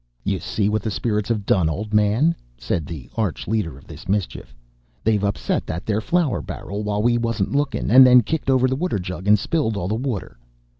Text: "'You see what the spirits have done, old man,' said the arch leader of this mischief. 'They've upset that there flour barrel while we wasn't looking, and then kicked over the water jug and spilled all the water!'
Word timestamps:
"'You 0.23 0.39
see 0.39 0.67
what 0.67 0.81
the 0.81 0.89
spirits 0.89 1.29
have 1.29 1.45
done, 1.45 1.69
old 1.69 1.93
man,' 1.93 2.33
said 2.57 2.87
the 2.87 3.07
arch 3.15 3.47
leader 3.47 3.77
of 3.77 3.85
this 3.85 4.09
mischief. 4.09 4.55
'They've 5.03 5.23
upset 5.23 5.67
that 5.67 5.85
there 5.85 6.01
flour 6.01 6.41
barrel 6.41 6.81
while 6.81 7.03
we 7.03 7.19
wasn't 7.19 7.51
looking, 7.53 7.91
and 7.91 8.03
then 8.03 8.23
kicked 8.23 8.49
over 8.49 8.67
the 8.67 8.75
water 8.75 8.97
jug 8.97 9.27
and 9.27 9.37
spilled 9.37 9.77
all 9.77 9.87
the 9.87 9.93
water!' 9.93 10.39